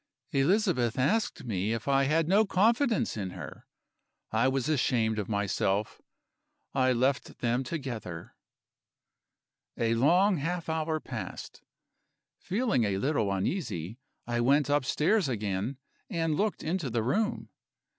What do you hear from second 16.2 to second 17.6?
looked into the room.